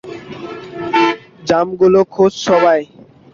জামগুলো 1.47 1.99
খোঁজ 2.13 2.33
সবাই। 2.47 2.81